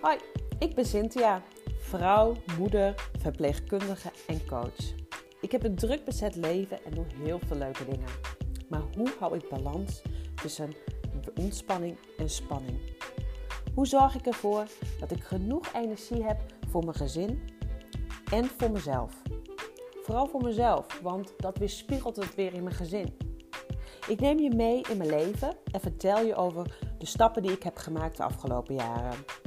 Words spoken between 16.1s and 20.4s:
heb voor mijn gezin en voor mezelf? Vooral